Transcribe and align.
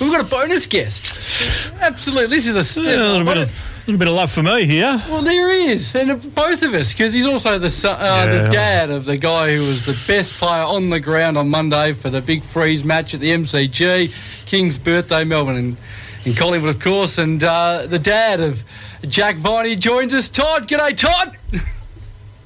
We've 0.00 0.10
got 0.10 0.20
a 0.22 0.24
bonus 0.28 0.66
guest. 0.66 1.72
Absolutely, 1.80 2.28
this 2.28 2.46
is 2.46 2.76
a, 2.78 2.82
Yeah, 2.82 2.96
a 2.96 3.12
little 3.12 3.26
bit 3.26 3.36
of, 3.36 3.82
little 3.86 3.98
bit 3.98 4.08
of 4.08 4.14
love 4.14 4.32
for 4.32 4.42
me 4.42 4.64
here. 4.64 4.98
Well, 5.08 5.22
there 5.22 5.50
he 5.52 5.72
is, 5.72 5.94
and 5.94 6.08
both 6.34 6.62
of 6.62 6.72
us, 6.74 6.92
because 6.94 7.12
he's 7.12 7.26
also 7.26 7.58
the 7.58 7.68
son, 7.70 7.96
uh, 8.00 8.04
Yeah. 8.04 8.42
the 8.42 8.48
dad 8.48 8.90
of 8.90 9.04
the 9.04 9.18
guy 9.18 9.54
who 9.56 9.62
was 9.62 9.84
the 9.86 9.98
best 10.06 10.34
player 10.34 10.62
on 10.62 10.88
the 10.90 11.00
ground 11.00 11.36
on 11.36 11.50
Monday 11.50 11.92
for 11.92 12.08
the 12.08 12.22
big 12.22 12.42
freeze 12.42 12.84
match 12.84 13.12
at 13.14 13.20
the 13.20 13.30
MCG, 13.32 14.10
King's 14.46 14.78
birthday, 14.78 15.24
Melbourne 15.24 15.56
and 15.56 15.76
in 16.24 16.34
Collingwood, 16.34 16.74
of 16.76 16.82
course, 16.82 17.18
and 17.18 17.42
uh, 17.44 17.86
the 17.86 17.98
dad 17.98 18.40
of 18.40 18.62
Jack 19.08 19.36
Viney 19.36 19.74
joins 19.76 20.12
us. 20.14 20.28
Todd, 20.30 20.66
g'day, 20.68 20.96
Todd. 20.96 21.36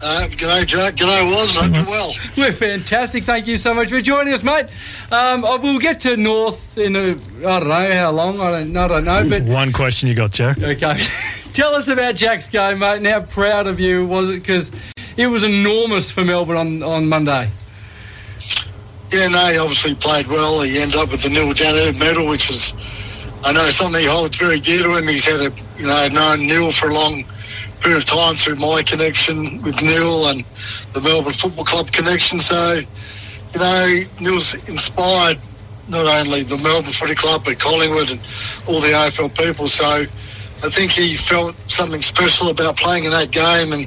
Uh, 0.06 0.28
g'day, 0.28 0.66
Jack. 0.66 0.96
G'day, 0.96 1.24
Was. 1.32 1.56
Hope 1.56 1.72
you're 1.74 1.84
well. 1.86 2.12
We're 2.36 2.52
fantastic. 2.52 3.24
Thank 3.24 3.46
you 3.46 3.56
so 3.56 3.72
much 3.72 3.88
for 3.88 4.02
joining 4.02 4.34
us, 4.34 4.44
mate. 4.44 4.66
Um, 5.10 5.46
I- 5.46 5.58
we'll 5.62 5.78
get 5.78 6.00
to 6.00 6.18
North 6.18 6.76
in 6.76 6.94
a, 6.94 7.12
I 7.48 7.60
don't 7.60 7.68
know 7.68 7.92
how 7.94 8.10
long. 8.10 8.38
I 8.38 8.50
don't, 8.50 8.76
I 8.76 8.86
don't 8.88 9.04
know, 9.06 9.26
but 9.30 9.42
One 9.44 9.72
question 9.72 10.10
you 10.10 10.14
got, 10.14 10.30
Jack. 10.32 10.58
Okay. 10.58 11.00
Tell 11.54 11.74
us 11.74 11.88
about 11.88 12.16
Jack's 12.16 12.50
game, 12.50 12.80
mate, 12.80 12.98
and 12.98 13.06
how 13.06 13.22
proud 13.22 13.66
of 13.66 13.80
you 13.80 14.06
was 14.06 14.28
it? 14.28 14.40
Because 14.42 14.72
it 15.16 15.26
was 15.28 15.42
enormous 15.42 16.10
for 16.10 16.22
Melbourne 16.22 16.56
on, 16.58 16.82
on 16.82 17.08
Monday. 17.08 17.48
Yeah, 19.10 19.28
no, 19.28 19.46
he 19.52 19.56
obviously 19.56 19.94
played 19.94 20.26
well. 20.26 20.60
He 20.60 20.80
ended 20.80 20.98
up 20.98 21.12
with 21.12 21.22
the 21.22 21.30
Neale 21.30 21.54
Daniher 21.54 21.98
medal, 21.98 22.28
which 22.28 22.50
is, 22.50 22.74
I 23.42 23.52
know, 23.52 23.70
something 23.70 24.02
he 24.02 24.06
holds 24.06 24.36
very 24.36 24.60
dear 24.60 24.82
to 24.82 24.96
him. 24.96 25.08
He's 25.08 25.24
had 25.24 25.40
a, 25.40 25.52
you 25.78 25.86
know, 25.86 26.08
known 26.08 26.40
Neil 26.46 26.72
for 26.72 26.90
a 26.90 26.92
long 26.94 27.24
period 27.84 27.98
of 27.98 28.06
time 28.06 28.34
through 28.34 28.56
my 28.56 28.82
connection 28.82 29.60
with 29.60 29.80
Neale 29.82 30.28
and 30.28 30.40
the 30.94 31.02
Melbourne 31.02 31.34
Football 31.34 31.66
Club 31.66 31.92
connection. 31.92 32.40
So, 32.40 32.80
you 33.52 33.60
know, 33.60 34.00
Neale's 34.20 34.54
inspired 34.66 35.38
not 35.88 36.06
only 36.06 36.42
the 36.42 36.56
Melbourne 36.56 36.92
Footy 36.92 37.14
Club 37.14 37.42
but 37.44 37.58
Collingwood 37.58 38.10
and 38.10 38.20
all 38.66 38.80
the 38.80 38.88
AFL 38.88 39.36
people. 39.36 39.68
So, 39.68 39.84
I 40.64 40.70
think 40.70 40.92
he 40.92 41.14
felt 41.14 41.54
something 41.68 42.00
special 42.00 42.48
about 42.48 42.78
playing 42.78 43.04
in 43.04 43.10
that 43.10 43.30
game, 43.30 43.74
and 43.74 43.84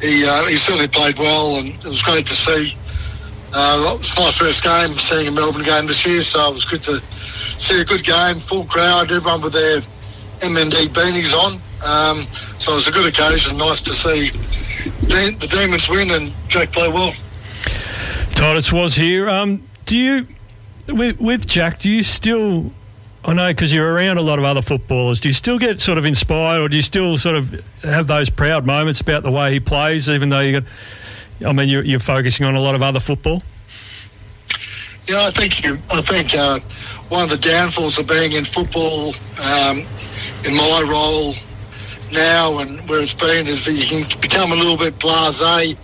he 0.00 0.24
uh, 0.24 0.46
he 0.46 0.56
certainly 0.56 0.88
played 0.88 1.18
well, 1.18 1.56
and 1.56 1.68
it 1.68 1.84
was 1.84 2.02
great 2.02 2.24
to 2.26 2.34
see. 2.34 2.74
Uh, 3.52 3.92
it 3.94 3.98
was 3.98 4.16
my 4.16 4.30
first 4.30 4.64
game 4.64 4.96
seeing 4.98 5.28
a 5.28 5.30
Melbourne 5.30 5.64
game 5.64 5.86
this 5.86 6.06
year, 6.06 6.22
so 6.22 6.48
it 6.48 6.54
was 6.54 6.64
good 6.64 6.82
to 6.84 7.02
see 7.60 7.78
a 7.78 7.84
good 7.84 8.04
game, 8.04 8.36
full 8.36 8.64
crowd, 8.64 9.12
everyone 9.12 9.42
with 9.42 9.52
their 9.52 9.80
MND 10.40 10.88
beanies 10.96 11.34
on. 11.36 11.60
Um, 11.84 12.24
so 12.58 12.72
it 12.72 12.76
was 12.76 12.88
a 12.88 12.92
good 12.92 13.08
occasion. 13.08 13.56
Nice 13.56 13.80
to 13.82 13.92
see 13.92 14.30
the, 15.00 15.36
the 15.40 15.46
Demons 15.48 15.88
win 15.88 16.10
and 16.10 16.32
Jack 16.48 16.72
play 16.72 16.88
well. 16.88 17.12
Titus 18.30 18.72
was 18.72 18.94
here. 18.94 19.28
Um, 19.28 19.62
do 19.84 19.98
you, 19.98 20.26
with, 20.88 21.20
with 21.20 21.46
Jack, 21.46 21.78
do 21.78 21.90
you 21.90 22.02
still, 22.02 22.70
I 23.24 23.32
know 23.32 23.48
because 23.48 23.72
you're 23.72 23.92
around 23.92 24.18
a 24.18 24.22
lot 24.22 24.38
of 24.38 24.44
other 24.44 24.62
footballers, 24.62 25.20
do 25.20 25.28
you 25.28 25.34
still 25.34 25.58
get 25.58 25.80
sort 25.80 25.98
of 25.98 26.04
inspired 26.04 26.60
or 26.60 26.68
do 26.68 26.76
you 26.76 26.82
still 26.82 27.16
sort 27.18 27.36
of 27.36 27.64
have 27.82 28.06
those 28.06 28.30
proud 28.30 28.66
moments 28.66 29.00
about 29.00 29.22
the 29.22 29.30
way 29.30 29.52
he 29.52 29.60
plays, 29.60 30.08
even 30.08 30.28
though 30.28 30.40
you 30.40 30.60
got, 30.60 30.70
I 31.46 31.52
mean, 31.52 31.68
you're, 31.68 31.84
you're 31.84 32.00
focusing 32.00 32.46
on 32.46 32.54
a 32.54 32.60
lot 32.60 32.74
of 32.74 32.82
other 32.82 33.00
football? 33.00 33.42
Yeah, 35.06 35.26
I 35.26 35.30
think 35.30 35.64
you. 35.64 35.78
I 35.90 36.02
think 36.02 36.34
uh, 36.34 36.58
one 37.08 37.24
of 37.24 37.30
the 37.30 37.38
downfalls 37.38 37.98
of 37.98 38.06
being 38.06 38.32
in 38.32 38.44
football, 38.44 39.14
um, 39.42 39.78
in 40.44 40.54
my 40.54 40.86
role 40.86 41.32
now 42.12 42.58
and 42.58 42.80
where 42.88 43.00
it's 43.00 43.14
been, 43.14 43.46
is 43.46 43.64
that 43.66 43.72
you 43.72 43.84
can 43.84 44.20
become 44.20 44.52
a 44.52 44.54
little 44.56 44.76
bit 44.76 44.94
blasé 44.94 45.76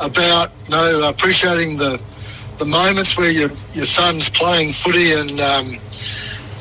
about, 0.00 0.50
you 0.64 0.70
know, 0.70 1.08
appreciating 1.08 1.76
the 1.76 2.00
the 2.58 2.64
moments 2.64 3.16
where 3.18 3.30
your 3.30 3.50
your 3.74 3.84
son's 3.84 4.30
playing 4.30 4.72
footy 4.72 5.12
and 5.12 5.40
um, 5.40 5.66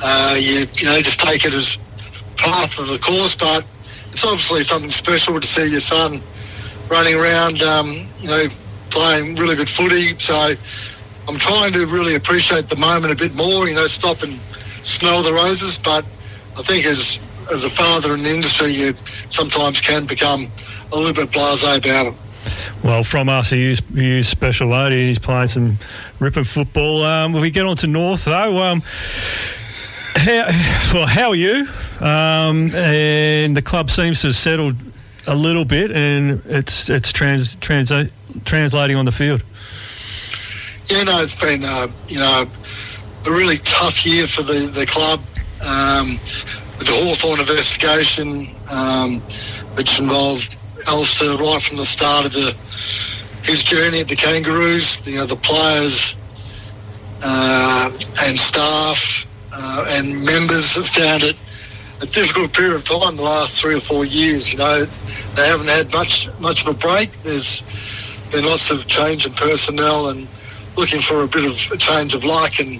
uh, 0.03 0.35
you 0.39 0.65
you 0.73 0.85
know 0.85 0.97
just 1.01 1.19
take 1.19 1.45
it 1.45 1.53
as 1.53 1.77
part 2.37 2.77
of 2.79 2.87
the 2.87 2.99
course, 2.99 3.35
but 3.35 3.63
it's 4.11 4.23
obviously 4.23 4.63
something 4.63 4.91
special 4.91 5.39
to 5.39 5.47
see 5.47 5.69
your 5.69 5.79
son 5.79 6.21
running 6.89 7.15
around, 7.15 7.61
um, 7.63 8.05
you 8.19 8.27
know, 8.27 8.47
playing 8.89 9.35
really 9.35 9.55
good 9.55 9.69
footy. 9.69 10.17
So 10.19 10.53
I'm 11.27 11.39
trying 11.39 11.73
to 11.73 11.85
really 11.87 12.15
appreciate 12.15 12.69
the 12.69 12.75
moment 12.75 13.13
a 13.13 13.15
bit 13.15 13.33
more, 13.33 13.67
you 13.67 13.75
know, 13.75 13.87
stop 13.87 14.21
and 14.21 14.39
smell 14.83 15.23
the 15.23 15.33
roses. 15.33 15.77
But 15.77 16.05
I 16.57 16.61
think 16.61 16.85
as 16.85 17.17
as 17.51 17.63
a 17.63 17.69
father 17.69 18.13
in 18.13 18.23
the 18.23 18.33
industry, 18.33 18.71
you 18.71 18.93
sometimes 19.29 19.81
can 19.81 20.05
become 20.05 20.47
a 20.91 20.95
little 20.95 21.13
bit 21.13 21.29
blasé 21.29 21.77
about 21.77 22.07
it. 22.07 22.13
Well, 22.83 23.03
from 23.03 23.29
us, 23.29 23.49
he 23.49 23.71
is, 23.71 23.81
he 23.93 24.21
special 24.21 24.69
lady. 24.69 25.07
He's 25.07 25.19
playing 25.19 25.47
some 25.47 25.77
ripping 26.19 26.43
football. 26.43 27.03
Um, 27.03 27.33
we 27.33 27.49
get 27.49 27.65
on 27.65 27.77
to 27.77 27.87
North, 27.87 28.25
though, 28.25 28.61
um, 28.61 28.83
how, 30.15 30.47
well, 30.93 31.07
how 31.07 31.29
are 31.29 31.35
you? 31.35 31.65
Um, 31.99 32.73
and 32.75 33.55
the 33.55 33.61
club 33.61 33.89
seems 33.89 34.21
to 34.21 34.27
have 34.27 34.35
settled 34.35 34.75
a 35.27 35.35
little 35.35 35.65
bit, 35.65 35.91
and 35.91 36.41
it's 36.45 36.89
it's 36.89 37.11
trans, 37.11 37.55
trans, 37.55 37.91
translating 38.43 38.97
on 38.97 39.05
the 39.05 39.11
field. 39.11 39.43
Yeah, 40.85 41.03
no, 41.03 41.21
it's 41.23 41.35
been 41.35 41.63
uh, 41.63 41.87
you 42.07 42.19
know 42.19 42.45
a 43.25 43.31
really 43.31 43.57
tough 43.57 44.05
year 44.05 44.27
for 44.27 44.43
the 44.43 44.67
the 44.67 44.85
club 44.85 45.21
um, 45.65 46.19
the 46.79 46.85
Hawthorn 46.87 47.39
investigation, 47.39 48.47
um, 48.71 49.19
which 49.75 49.99
involved 49.99 50.55
Alastair 50.87 51.37
right 51.37 51.61
from 51.61 51.77
the 51.77 51.85
start 51.85 52.25
of 52.25 52.33
the 52.33 52.55
his 53.43 53.63
journey 53.63 53.99
at 54.01 54.07
the 54.07 54.15
Kangaroos. 54.15 55.05
You 55.05 55.17
know, 55.17 55.25
the 55.25 55.35
players 55.35 56.15
uh, 57.23 57.91
and 58.23 58.39
staff 58.39 59.27
uh, 59.53 59.85
and 59.89 60.23
members 60.25 60.75
have 60.75 60.87
found 60.87 61.23
it 61.23 61.35
a 62.01 62.05
difficult 62.05 62.53
period 62.53 62.75
of 62.75 62.83
time 62.83 63.15
the 63.15 63.23
last 63.23 63.61
three 63.61 63.75
or 63.75 63.79
four 63.79 64.05
years. 64.05 64.51
You 64.51 64.59
know, 64.59 64.85
they 65.35 65.47
haven't 65.47 65.69
had 65.69 65.91
much 65.91 66.27
much 66.39 66.65
of 66.65 66.75
a 66.75 66.79
break. 66.79 67.11
There's 67.23 67.61
been 68.31 68.45
lots 68.45 68.71
of 68.71 68.87
change 68.87 69.25
in 69.25 69.33
personnel 69.33 70.09
and 70.09 70.27
looking 70.75 71.01
for 71.01 71.23
a 71.23 71.27
bit 71.27 71.45
of 71.45 71.71
a 71.71 71.77
change 71.77 72.13
of 72.13 72.23
luck, 72.23 72.59
and 72.59 72.79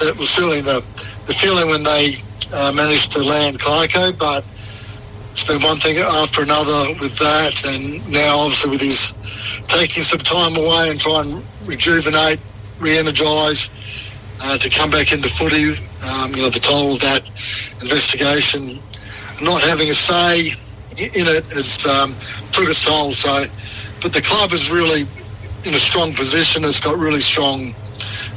that 0.00 0.16
was 0.18 0.30
certainly 0.30 0.62
the, 0.62 0.82
the 1.26 1.34
feeling 1.34 1.68
when 1.68 1.82
they 1.82 2.16
uh, 2.54 2.72
managed 2.72 3.12
to 3.12 3.22
land 3.22 3.58
Clarko. 3.58 4.16
But 4.18 4.44
it's 5.30 5.44
been 5.44 5.60
one 5.62 5.78
thing 5.78 5.98
after 5.98 6.42
another 6.42 6.94
with 7.00 7.18
that, 7.18 7.64
and 7.66 7.98
now 8.10 8.38
obviously 8.38 8.70
with 8.70 8.80
his 8.80 9.12
taking 9.66 10.02
some 10.02 10.20
time 10.20 10.56
away 10.56 10.90
and 10.90 11.00
try 11.00 11.20
and 11.22 11.42
rejuvenate, 11.66 12.38
re-energise, 12.78 13.70
uh, 14.40 14.58
to 14.58 14.70
come 14.70 14.90
back 14.90 15.12
into 15.12 15.28
footy. 15.28 15.74
Um, 16.06 16.34
you 16.34 16.42
know, 16.42 16.50
the 16.50 16.60
toll 16.60 16.94
of 16.94 17.00
that 17.00 17.24
investigation, 17.82 18.78
not 19.40 19.62
having 19.62 19.88
a 19.88 19.94
say 19.94 20.54
in 20.96 21.26
it 21.26 21.44
has 21.46 21.84
um, 21.86 22.14
took 22.52 22.68
its 22.68 22.84
toll. 22.84 23.12
So, 23.12 23.46
but 24.02 24.12
the 24.12 24.22
club 24.22 24.52
is 24.52 24.70
really 24.70 25.02
in 25.64 25.74
a 25.74 25.78
strong 25.78 26.14
position. 26.14 26.64
It's 26.64 26.80
got 26.80 26.98
really 26.98 27.20
strong 27.20 27.74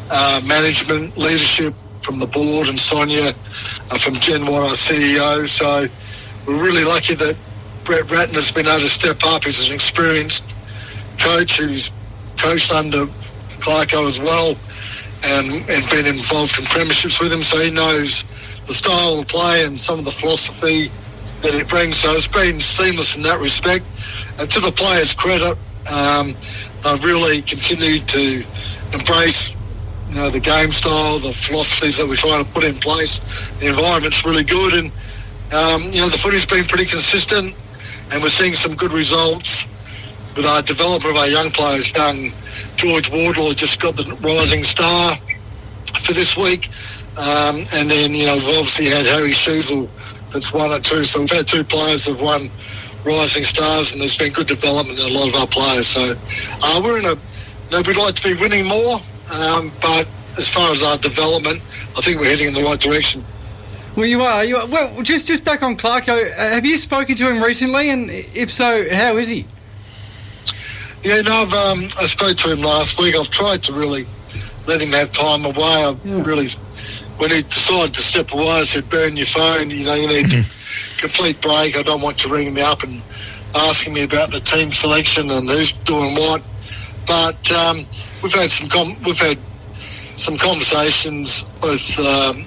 uh, 0.09 0.41
management, 0.45 1.17
leadership 1.17 1.73
from 2.07 2.19
the 2.19 2.25
board 2.25 2.69
and 2.69 2.79
Sonia 2.79 3.33
uh, 3.91 3.97
from 3.97 4.15
Jen 4.15 4.45
Watt, 4.45 4.63
our 4.63 4.77
CEO. 4.79 5.45
So 5.45 5.87
we're 6.47 6.63
really 6.63 6.85
lucky 6.85 7.15
that 7.15 7.35
Brett 7.83 8.09
Ratten 8.09 8.33
has 8.35 8.49
been 8.49 8.65
able 8.65 8.79
to 8.79 8.87
step 8.87 9.17
up. 9.25 9.43
He's 9.43 9.67
an 9.67 9.75
experienced 9.75 10.55
coach 11.19 11.57
who's 11.57 11.91
coached 12.37 12.71
under 12.71 13.07
Clarko 13.59 14.07
as 14.07 14.19
well 14.19 14.55
and, 15.25 15.51
and 15.69 15.89
been 15.89 16.05
involved 16.05 16.57
in 16.57 16.63
premierships 16.71 17.19
with 17.19 17.33
him. 17.33 17.43
So 17.43 17.59
he 17.59 17.71
knows 17.71 18.23
the 18.67 18.73
style 18.73 19.19
of 19.19 19.27
play 19.27 19.65
and 19.65 19.77
some 19.77 19.99
of 19.99 20.05
the 20.05 20.11
philosophy 20.11 20.89
that 21.41 21.53
he 21.53 21.63
brings. 21.63 21.97
So 21.97 22.13
it's 22.13 22.25
been 22.25 22.61
seamless 22.61 23.17
in 23.17 23.23
that 23.23 23.41
respect. 23.41 23.83
And 24.39 24.49
to 24.49 24.61
the 24.61 24.71
players' 24.71 25.13
credit, 25.13 25.57
um, 25.91 26.27
they've 26.85 27.03
really 27.03 27.41
continued 27.41 28.07
to 28.07 28.45
embrace 28.93 29.56
you 30.09 30.15
know, 30.15 30.29
the 30.29 30.39
game 30.39 30.71
style, 30.71 31.19
the 31.19 31.33
philosophies 31.33 31.97
that 31.97 32.07
we're 32.07 32.15
trying 32.15 32.43
to 32.43 32.51
put 32.51 32.63
in 32.63 32.75
place. 32.75 33.19
The 33.59 33.67
environment's 33.67 34.25
really 34.25 34.43
good, 34.43 34.73
and 34.73 34.91
um, 35.53 35.83
you 35.91 36.01
know 36.01 36.09
the 36.09 36.17
footy's 36.17 36.45
been 36.45 36.65
pretty 36.65 36.85
consistent, 36.85 37.55
and 38.11 38.21
we're 38.21 38.29
seeing 38.29 38.53
some 38.53 38.75
good 38.75 38.93
results 38.93 39.67
with 40.35 40.45
our 40.45 40.61
development 40.61 41.15
of 41.15 41.21
our 41.21 41.27
young 41.27 41.51
players. 41.51 41.93
Young 41.93 42.31
George 42.77 43.11
Wardlaw 43.11 43.53
just 43.53 43.81
got 43.81 43.95
the 43.95 44.05
Rising 44.21 44.63
Star 44.63 45.17
for 46.01 46.13
this 46.13 46.37
week, 46.37 46.69
um, 47.17 47.63
and 47.73 47.89
then 47.89 48.11
you 48.11 48.25
know 48.25 48.35
we've 48.35 48.57
obviously 48.57 48.87
had 48.87 49.05
Harry 49.05 49.31
Sheezel 49.31 49.89
that's 50.31 50.53
won 50.53 50.71
it 50.71 50.83
too. 50.83 51.03
So 51.03 51.19
we've 51.19 51.31
had 51.31 51.47
two 51.47 51.63
players 51.63 52.05
that 52.05 52.17
have 52.17 52.21
won 52.21 52.49
Rising 53.05 53.43
Stars, 53.43 53.91
and 53.91 54.01
there's 54.01 54.17
been 54.17 54.33
good 54.33 54.47
development 54.47 54.99
in 54.99 55.05
a 55.05 55.17
lot 55.17 55.27
of 55.29 55.35
our 55.35 55.47
players. 55.47 55.87
So 55.87 56.13
uh, 56.63 56.81
we're 56.83 56.99
in 56.99 57.05
a, 57.05 57.15
you 57.15 57.71
know, 57.71 57.81
we'd 57.81 57.97
like 57.97 58.15
to 58.15 58.23
be 58.23 58.33
winning 58.39 58.67
more, 58.67 58.99
um, 59.33 59.71
but 59.81 60.07
as 60.37 60.49
far 60.49 60.71
as 60.73 60.83
our 60.83 60.97
development, 60.97 61.57
I 61.97 62.01
think 62.01 62.19
we're 62.19 62.29
heading 62.29 62.47
in 62.47 62.53
the 62.53 62.63
right 62.63 62.79
direction. 62.79 63.23
Well, 63.95 64.05
you 64.05 64.21
are. 64.21 64.43
You 64.45 64.57
are. 64.57 64.67
Well, 64.67 65.01
just 65.01 65.27
just 65.27 65.43
back 65.43 65.63
on 65.63 65.75
Clarko. 65.75 66.09
Uh, 66.13 66.53
have 66.53 66.65
you 66.65 66.77
spoken 66.77 67.15
to 67.15 67.29
him 67.29 67.41
recently? 67.43 67.89
And 67.89 68.09
if 68.11 68.51
so, 68.51 68.85
how 68.93 69.17
is 69.17 69.29
he? 69.29 69.45
Yeah, 71.03 71.21
no, 71.21 71.31
I've, 71.33 71.53
um, 71.53 71.89
I 71.99 72.05
spoke 72.05 72.37
to 72.37 72.51
him 72.51 72.61
last 72.61 72.99
week. 72.99 73.15
I've 73.15 73.29
tried 73.29 73.63
to 73.63 73.73
really 73.73 74.05
let 74.67 74.81
him 74.81 74.91
have 74.91 75.11
time 75.11 75.45
away. 75.45 75.63
I've 75.85 76.05
Yeah. 76.05 76.23
really 76.23 76.49
when 77.17 77.31
he 77.31 77.41
decided 77.41 77.95
to 77.95 78.01
step 78.01 78.31
away, 78.33 78.47
I 78.47 78.63
said, 78.65 78.87
"Burn 78.89 79.17
your 79.17 79.25
phone. 79.25 79.71
You 79.71 79.85
know, 79.85 79.95
you 79.95 80.07
need 80.07 80.29
complete 80.97 81.41
break. 81.41 81.75
I 81.77 81.81
don't 81.81 82.01
want 82.01 82.23
you 82.23 82.31
ringing 82.31 82.53
me 82.53 82.61
up 82.61 82.83
and 82.83 83.01
asking 83.55 83.93
me 83.93 84.03
about 84.03 84.31
the 84.31 84.39
team 84.39 84.71
selection 84.71 85.31
and 85.31 85.49
who's 85.49 85.71
doing 85.71 86.13
what." 86.15 86.43
But 87.07 87.51
um, 87.51 87.85
we've 88.27 88.41
had 88.41 88.51
some 88.51 88.67
com- 88.67 88.97
we've 89.05 89.19
had 89.19 89.37
some 90.17 90.37
conversations 90.37 91.43
both 91.61 91.97
um, 91.99 92.43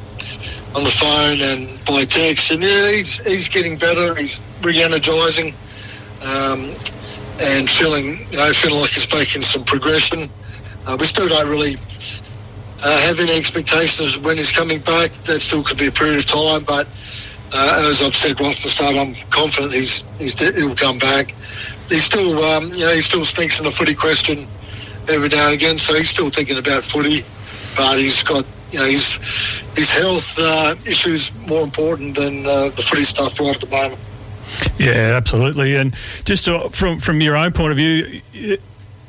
on 0.77 0.85
the 0.85 0.93
phone 0.93 1.41
and 1.41 1.81
by 1.87 2.05
text, 2.05 2.51
and 2.51 2.63
yeah, 2.63 2.93
he's 2.93 3.25
he's 3.25 3.49
getting 3.49 3.79
better. 3.79 4.15
He's 4.15 4.41
re-energising 4.63 5.55
um, 6.23 6.75
and 7.41 7.71
feeling 7.71 8.19
you 8.31 8.37
know 8.37 8.53
feeling 8.53 8.79
like 8.79 8.91
he's 8.91 9.11
making 9.11 9.41
some 9.41 9.65
progression. 9.65 10.29
Uh, 10.87 10.99
we 11.01 11.07
still 11.07 11.29
don't 11.29 11.49
really 11.49 11.77
uh, 12.85 13.01
have 13.07 13.19
any 13.19 13.33
expectations 13.33 14.19
when 14.19 14.37
he's 14.37 14.53
coming 14.53 14.81
back. 14.81 15.13
That 15.25 15.41
still 15.41 15.63
could 15.63 15.79
be 15.79 15.87
a 15.87 15.93
period 15.93 16.19
of 16.19 16.27
time, 16.27 16.63
but 16.65 16.87
uh, 17.55 17.89
as 17.89 18.03
I've 18.03 18.15
said 18.15 18.39
right 18.39 18.55
from 18.55 18.65
the 18.65 18.69
start, 18.69 18.97
I'm 18.97 19.15
confident 19.31 19.73
he's, 19.73 20.05
he's 20.19 20.39
he'll 20.39 20.77
come 20.77 20.99
back. 20.99 21.31
He's 21.89 22.05
still, 22.05 22.39
um, 22.45 22.71
you 22.73 22.85
know, 22.85 22.93
he 22.93 23.01
still 23.01 23.25
speaks 23.25 23.59
in 23.59 23.65
the 23.65 23.73
footy 23.73 23.95
question 23.95 24.47
every 25.11 25.29
now 25.29 25.47
and 25.47 25.55
again, 25.55 25.79
so 25.79 25.95
he's 25.95 26.11
still 26.11 26.31
thinking 26.31 26.59
about 26.59 26.85
footy, 26.85 27.25
but 27.77 27.99
he's 27.99 28.23
got, 28.23 28.45
you 28.73 28.79
know, 28.79 28.87
his 28.87 29.17
his 29.77 29.91
health 29.91 30.35
uh, 30.39 30.75
issues 30.87 31.31
more 31.47 31.63
important 31.63 32.17
than 32.17 32.47
uh, 32.47 32.71
the 32.71 32.83
footy 32.83 33.05
stuff 33.05 33.39
right 33.41 33.55
at 33.55 33.61
the 33.61 33.69
moment. 33.69 34.01
Yeah, 34.79 35.15
absolutely. 35.17 35.77
And 35.77 35.95
just 36.25 36.45
to, 36.47 36.71
from 36.71 37.01
from 37.01 37.21
your 37.21 37.37
own 37.37 37.53
point 37.53 37.73
of 37.73 37.77
view, 37.77 38.21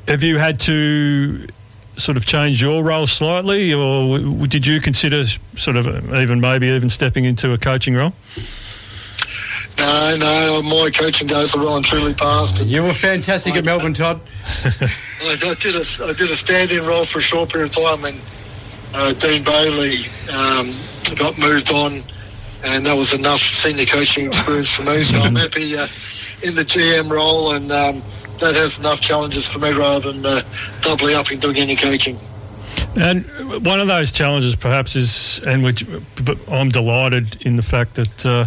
have 0.08 0.24
you 0.24 0.38
had 0.38 0.60
to 0.62 1.48
sort 1.98 2.18
of 2.18 2.26
change 2.26 2.62
your 2.62 2.84
role 2.84 3.08
slightly, 3.08 3.74
or 3.74 4.20
did 4.48 4.66
you 4.66 4.80
consider 4.80 5.24
sort 5.56 5.78
of 5.78 6.14
even 6.14 6.40
maybe 6.40 6.68
even 6.68 6.90
stepping 6.90 7.26
into 7.26 7.54
a 7.54 7.58
coaching 7.58 7.96
role? 7.96 8.14
No, 9.82 10.16
no, 10.20 10.62
my 10.62 10.92
coaching 10.94 11.28
days 11.28 11.56
are 11.56 11.60
well 11.60 11.76
and 11.76 11.84
truly 11.84 12.14
past. 12.14 12.64
You 12.64 12.84
were 12.84 12.94
fantastic 12.94 13.56
I, 13.56 13.60
at 13.60 13.66
Melbourne, 13.66 13.96
Todd. 13.96 14.22
I, 14.64 15.38
I, 15.44 15.56
did 15.60 15.76
a 15.76 15.86
I 16.04 16.14
did 16.14 16.30
a 16.30 16.36
stand-in 16.36 16.86
role 16.86 17.04
for 17.04 17.18
a 17.18 17.22
short 17.22 17.52
period 17.52 17.76
of 17.76 17.84
time 17.84 18.02
when 18.04 18.16
uh, 18.94 19.14
Dean 19.14 19.44
Bailey 19.44 20.06
um, 20.38 20.72
got 21.18 21.40
moved 21.40 21.72
on, 21.72 22.04
and 22.64 22.86
that 22.86 22.94
was 22.94 23.14
enough 23.14 23.40
senior 23.40 23.86
coaching 23.86 24.28
experience 24.28 24.70
for 24.70 24.84
me. 24.84 25.02
So 25.02 25.18
I'm 25.18 25.36
happy 25.46 25.76
uh, 25.76 25.88
in 26.44 26.56
the 26.56 26.64
GM 26.64 27.10
role 27.10 27.54
and. 27.54 27.72
Um, 27.72 28.02
that 28.42 28.56
has 28.56 28.80
enough 28.80 29.00
challenges 29.00 29.48
for 29.48 29.60
me 29.60 29.72
rather 29.72 30.12
than 30.12 30.26
uh, 30.26 30.42
doubling 30.82 31.16
up 31.16 31.30
and 31.30 31.40
doing 31.40 31.58
any 31.58 31.76
coaching. 31.76 32.18
And 32.98 33.24
one 33.66 33.80
of 33.80 33.88
those 33.88 34.12
challenges, 34.12 34.56
perhaps, 34.56 34.98
is, 34.98 35.40
and 35.46 35.64
which 35.64 35.86
I'm 36.50 36.70
delighted 36.70 37.46
in 37.46 37.56
the 37.56 37.62
fact 37.62 37.96
that 37.96 38.26
uh, 38.26 38.46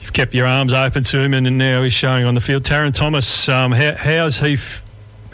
you've 0.00 0.12
kept 0.14 0.32
your 0.32 0.46
arms 0.46 0.72
open 0.72 1.02
to 1.02 1.18
him, 1.20 1.34
and 1.34 1.58
now 1.58 1.82
he's 1.82 1.92
showing 1.92 2.24
on 2.24 2.34
the 2.34 2.40
field. 2.40 2.62
Tarryn 2.62 2.94
Thomas, 2.94 3.48
um, 3.48 3.72
how, 3.72 3.94
how's 3.94 4.40
he? 4.40 4.56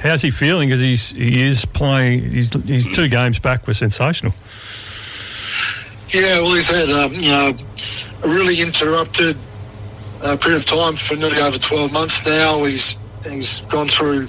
How's 0.00 0.22
he 0.22 0.30
feeling? 0.30 0.68
Because 0.68 0.80
he's 0.80 1.10
he 1.10 1.42
is 1.42 1.64
playing. 1.64 2.22
He's, 2.22 2.52
he's 2.64 2.96
two 2.96 3.06
games 3.08 3.38
back 3.38 3.66
were 3.66 3.74
sensational. 3.74 4.34
Yeah, 6.08 6.40
well, 6.40 6.54
he's 6.54 6.68
had 6.68 6.90
um, 6.90 7.12
you 7.12 7.30
know 7.30 7.52
a 8.24 8.28
really 8.28 8.60
interrupted 8.60 9.36
uh, 10.24 10.36
period 10.36 10.58
of 10.58 10.66
time 10.66 10.96
for 10.96 11.14
nearly 11.14 11.38
over 11.38 11.58
12 11.58 11.92
months 11.92 12.26
now. 12.26 12.64
He's 12.64 12.96
he's 13.24 13.60
gone 13.60 13.86
through 13.86 14.28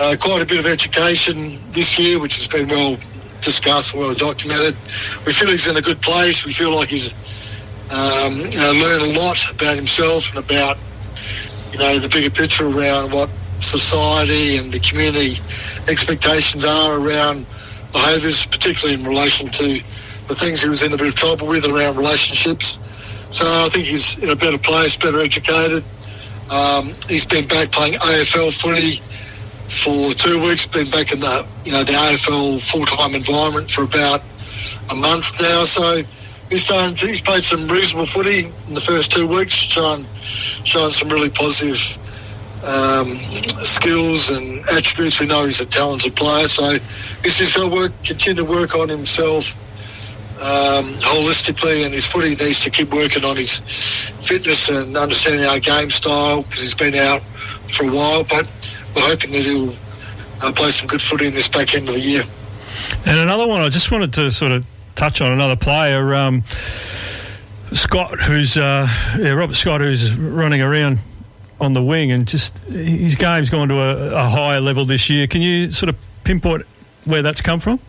uh, 0.00 0.16
quite 0.18 0.42
a 0.42 0.46
bit 0.46 0.58
of 0.58 0.66
education 0.66 1.58
this 1.70 1.98
year, 1.98 2.18
which 2.18 2.36
has 2.36 2.48
been 2.48 2.68
well 2.68 2.96
discussed 3.42 3.94
well 3.94 4.14
documented. 4.14 4.74
We 5.26 5.32
feel 5.32 5.48
he's 5.48 5.66
in 5.66 5.76
a 5.76 5.82
good 5.82 6.00
place. 6.00 6.44
We 6.44 6.52
feel 6.52 6.74
like 6.74 6.88
he's 6.88 7.12
um, 7.92 8.40
you 8.40 8.58
know, 8.58 8.72
learned 8.72 9.16
a 9.16 9.20
lot 9.20 9.38
about 9.52 9.76
himself 9.76 10.34
and 10.34 10.44
about 10.44 10.78
you 11.72 11.78
know 11.78 11.98
the 11.98 12.08
bigger 12.08 12.30
picture 12.30 12.66
around 12.66 13.12
what 13.12 13.28
society 13.60 14.56
and 14.56 14.72
the 14.72 14.80
community 14.80 15.36
expectations 15.88 16.64
are 16.64 16.98
around 16.98 17.46
behaviours, 17.92 18.46
particularly 18.46 19.00
in 19.00 19.06
relation 19.06 19.48
to 19.48 19.82
the 20.28 20.34
things 20.34 20.62
he 20.62 20.68
was 20.68 20.82
in 20.82 20.92
a 20.92 20.96
bit 20.96 21.08
of 21.08 21.14
trouble 21.14 21.46
with 21.46 21.64
around 21.66 21.96
relationships. 21.96 22.78
So 23.30 23.44
I 23.46 23.68
think 23.70 23.86
he's 23.86 24.18
in 24.18 24.30
a 24.30 24.36
better 24.36 24.58
place, 24.58 24.96
better 24.96 25.20
educated. 25.20 25.84
Um, 26.50 26.92
he's 27.08 27.26
been 27.26 27.46
back 27.46 27.72
playing 27.72 27.94
AFL 27.94 28.52
footy 28.52 29.00
for 29.72 30.12
two 30.14 30.40
weeks. 30.42 30.66
Been 30.66 30.90
back 30.90 31.12
in 31.12 31.20
the 31.20 31.46
you 31.64 31.72
know 31.72 31.84
the 31.84 31.92
AFL 31.92 32.60
full 32.60 32.84
time 32.84 33.14
environment 33.14 33.70
for 33.70 33.84
about 33.84 34.20
a 34.90 34.94
month 34.94 35.32
now. 35.40 35.64
So 35.64 36.02
he's 36.50 36.66
done. 36.66 36.94
He's 36.96 37.20
played 37.20 37.44
some 37.44 37.68
reasonable 37.68 38.06
footy 38.06 38.46
in 38.68 38.74
the 38.74 38.80
first 38.80 39.12
two 39.12 39.26
weeks, 39.26 39.54
showing 39.54 40.04
showing 40.64 40.92
some 40.92 41.08
really 41.08 41.30
positive 41.30 41.80
um, 42.64 43.16
skills 43.64 44.30
and 44.30 44.60
attributes. 44.68 45.18
We 45.20 45.26
know 45.26 45.44
he's 45.44 45.60
a 45.60 45.66
talented 45.66 46.14
player, 46.14 46.46
so 46.46 46.78
he's 47.22 47.38
just 47.38 47.56
got 47.56 47.68
to 47.68 47.74
work, 47.74 47.92
continue 48.04 48.44
to 48.44 48.48
work 48.48 48.74
on 48.74 48.88
himself 48.88 49.56
um, 50.40 50.86
holistically, 50.98 51.84
and 51.84 51.94
his 51.94 52.06
footy 52.06 52.34
needs 52.36 52.62
to 52.64 52.70
keep 52.70 52.92
working 52.92 53.24
on 53.24 53.36
his 53.36 53.58
fitness 54.26 54.68
and 54.68 54.96
understanding 54.96 55.46
our 55.46 55.58
game 55.60 55.90
style 55.90 56.42
because 56.42 56.62
he's 56.62 56.74
been 56.74 56.94
out 56.94 57.22
for 57.22 57.84
a 57.84 57.90
while. 57.90 58.24
But 58.24 58.46
we're 58.94 59.02
hoping 59.02 59.32
that 59.32 59.42
he'll 59.42 59.70
uh, 60.42 60.52
play 60.52 60.70
some 60.70 60.88
good 60.88 61.02
footy 61.02 61.26
in 61.26 61.34
this 61.34 61.48
back 61.48 61.74
end 61.74 61.88
of 61.88 61.94
the 61.94 62.00
year. 62.00 62.22
And 63.06 63.18
another 63.18 63.46
one, 63.46 63.60
I 63.60 63.68
just 63.68 63.90
wanted 63.90 64.12
to 64.14 64.30
sort 64.30 64.52
of 64.52 64.66
touch 64.94 65.20
on 65.20 65.32
another 65.32 65.56
player, 65.56 66.14
um, 66.14 66.42
Scott, 67.72 68.20
who's 68.20 68.56
uh, 68.56 68.86
yeah, 69.18 69.30
Robert 69.30 69.54
Scott, 69.54 69.80
who's 69.80 70.14
running 70.16 70.60
around 70.60 70.98
on 71.60 71.72
the 71.72 71.82
wing, 71.82 72.10
and 72.10 72.26
just 72.26 72.58
his 72.66 73.16
game's 73.16 73.50
gone 73.50 73.68
to 73.68 73.78
a, 73.78 74.14
a 74.14 74.28
higher 74.28 74.60
level 74.60 74.84
this 74.84 75.08
year. 75.08 75.26
Can 75.26 75.42
you 75.42 75.70
sort 75.70 75.88
of 75.88 75.96
pinpoint 76.24 76.66
where 77.04 77.22
that's 77.22 77.40
come 77.40 77.60
from? 77.60 77.80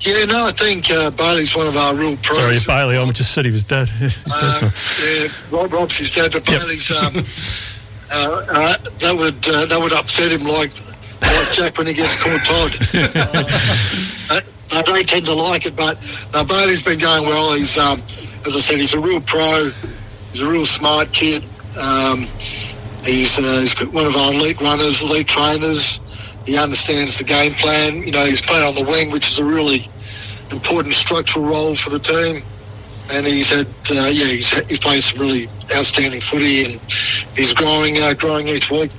Yeah, 0.00 0.24
no, 0.24 0.46
I 0.46 0.52
think 0.52 0.90
uh, 0.90 1.10
Bailey's 1.10 1.54
one 1.54 1.66
of 1.66 1.76
our 1.76 1.94
real 1.94 2.16
pros. 2.16 2.64
Sorry, 2.64 2.78
Bailey. 2.78 2.96
I 2.96 3.04
just 3.12 3.32
said 3.32 3.44
he 3.44 3.50
was 3.50 3.64
dead. 3.64 3.90
uh, 4.00 4.70
yeah, 5.04 5.28
Rob 5.50 5.72
Rob's 5.72 5.98
his 5.98 6.10
dad, 6.10 6.32
but 6.32 6.48
yep. 6.48 6.60
Bailey's 6.60 6.90
um, 6.90 7.14
uh, 8.12 8.46
uh, 8.48 8.76
that 8.98 9.14
would 9.16 9.48
uh, 9.48 9.66
that 9.66 9.80
would 9.80 9.92
upset 9.92 10.32
him 10.32 10.42
like 10.46 10.72
like 11.20 11.52
Jack 11.52 11.78
when 11.78 11.86
he 11.86 11.92
gets 11.94 12.20
called 12.22 12.40
Todd. 12.44 12.72
Uh, 14.32 14.40
I 14.70 14.82
don't 14.82 15.08
tend 15.08 15.26
to 15.26 15.34
like 15.34 15.66
it, 15.66 15.74
but 15.74 15.98
uh, 16.32 16.44
Bailey's 16.44 16.84
been 16.84 17.00
going 17.00 17.26
well. 17.26 17.52
He's 17.56 17.76
um, 17.76 18.00
as 18.46 18.54
I 18.54 18.60
said, 18.60 18.78
he's 18.78 18.94
a 18.94 19.00
real 19.00 19.20
pro. 19.20 19.70
He's 20.30 20.38
a 20.38 20.48
real 20.48 20.66
smart 20.66 21.12
kid. 21.12 21.42
Um, 21.76 22.20
he's, 23.02 23.36
he's 23.36 23.74
one 23.92 24.06
of 24.06 24.14
our 24.14 24.32
elite 24.32 24.60
runners, 24.60 25.02
elite 25.02 25.26
trainers. 25.26 25.98
He 26.46 26.56
understands 26.56 27.18
the 27.18 27.24
game 27.24 27.52
plan. 27.54 28.02
You 28.04 28.12
know, 28.12 28.24
he's 28.24 28.40
playing 28.40 28.62
on 28.62 28.76
the 28.76 28.88
wing, 28.88 29.10
which 29.10 29.26
is 29.26 29.38
a 29.40 29.44
really 29.44 29.88
important 30.52 30.94
structural 30.94 31.46
role 31.46 31.74
for 31.74 31.90
the 31.90 31.98
team. 31.98 32.42
And 33.10 33.26
he's 33.26 33.50
had, 33.50 33.66
uh, 33.90 34.06
yeah, 34.06 34.26
he's, 34.26 34.50
he's 34.68 34.78
playing 34.78 35.02
some 35.02 35.20
really 35.20 35.48
outstanding 35.74 36.20
footy, 36.20 36.64
and 36.64 36.80
he's 37.36 37.52
growing, 37.52 37.96
uh, 37.98 38.14
growing 38.14 38.46
each 38.48 38.70
week. 38.70 38.90